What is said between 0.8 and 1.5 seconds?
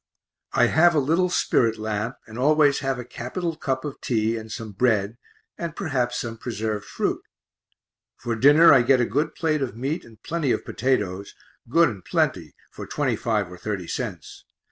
a little